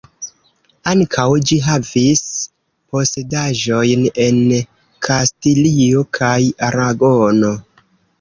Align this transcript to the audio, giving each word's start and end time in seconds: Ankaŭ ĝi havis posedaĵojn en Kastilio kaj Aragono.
Ankaŭ 0.91 1.25
ĝi 1.49 1.57
havis 1.65 2.23
posedaĵojn 2.95 4.07
en 4.23 4.39
Kastilio 5.09 6.03
kaj 6.19 6.33
Aragono. 6.69 7.53